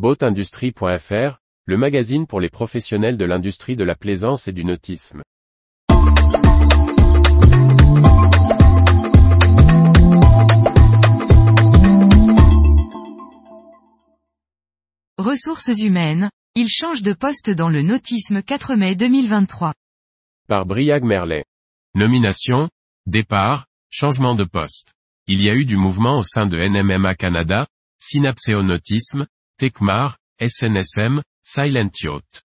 [0.00, 5.20] Boatindustrie.fr, le magazine pour les professionnels de l'industrie de la plaisance et du nautisme.
[15.18, 19.74] Ressources humaines, il change de poste dans le nautisme 4 mai 2023.
[20.48, 21.44] Par Briag Merlet.
[21.94, 22.70] Nomination,
[23.04, 24.94] départ, changement de poste.
[25.26, 27.66] Il y a eu du mouvement au sein de NMMA Canada,
[27.98, 29.26] Synapséonautisme,
[29.60, 32.44] Tecmar, SNSM, Silent Yacht.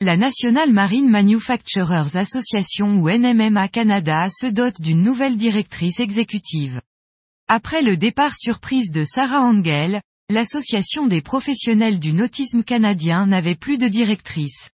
[0.00, 6.80] La National Marine Manufacturers Association ou NMMA Canada se dote d'une nouvelle directrice exécutive.
[7.48, 10.00] Après le départ surprise de Sarah Angel,
[10.30, 14.70] l'association des professionnels du nautisme canadien n'avait plus de directrice.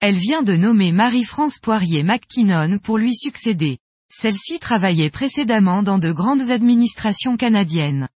[0.00, 3.78] Elle vient de nommer Marie-France Poirier McKinnon pour lui succéder.
[4.10, 8.08] Celle-ci travaillait précédemment dans de grandes administrations canadiennes.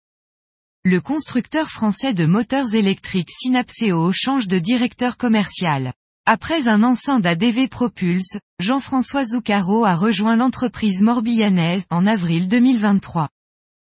[0.85, 5.93] Le constructeur français de moteurs électriques Synapseo change de directeur commercial.
[6.25, 13.29] Après un enceinte d'ADV Propulse, Jean-François Zuccaro a rejoint l'entreprise morbillanaise en avril 2023.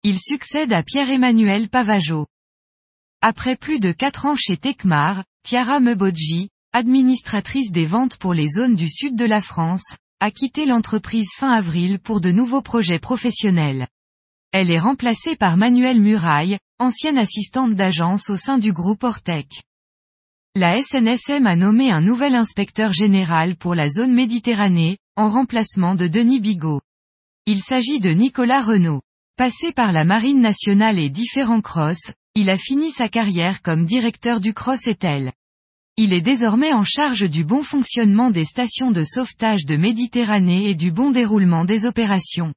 [0.03, 2.27] Il succède à Pierre-Emmanuel Pavageau.
[3.21, 8.77] Après plus de quatre ans chez Tecmar, Tiara Mebodji, administratrice des ventes pour les zones
[8.77, 9.85] du sud de la France,
[10.21, 13.89] a quitté l'entreprise fin avril pour de nouveaux projets professionnels.
[14.53, 19.63] Elle est remplacée par Manuel Muraille, ancienne assistante d'agence au sein du groupe Ortec.
[20.55, 26.07] La SNSM a nommé un nouvel inspecteur général pour la zone Méditerranée, en remplacement de
[26.07, 26.81] Denis Bigot.
[27.45, 29.03] Il s'agit de Nicolas Renault.
[29.37, 34.41] Passé par la Marine nationale et différents crosses, il a fini sa carrière comme directeur
[34.41, 35.33] du Cross Etel.
[35.99, 40.75] Il est désormais en charge du bon fonctionnement des stations de sauvetage de Méditerranée et
[40.75, 42.55] du bon déroulement des opérations.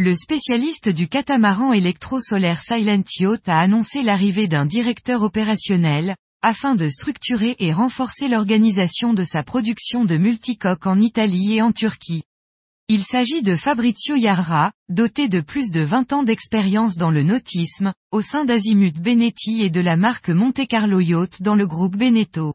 [0.00, 6.88] Le spécialiste du catamaran électro-solaire Silent Yacht a annoncé l'arrivée d'un directeur opérationnel, afin de
[6.88, 12.22] structurer et renforcer l'organisation de sa production de multicoques en Italie et en Turquie.
[12.86, 17.92] Il s'agit de Fabrizio Yarra, doté de plus de 20 ans d'expérience dans le nautisme,
[18.12, 22.54] au sein d'Azimut Benetti et de la marque Monte Carlo Yacht dans le groupe Beneteau.